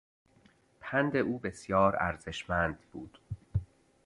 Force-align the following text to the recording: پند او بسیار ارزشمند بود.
پند 0.79 1.15
او 1.17 1.39
بسیار 1.39 1.95
ارزشمند 1.99 2.79
بود. 2.91 3.19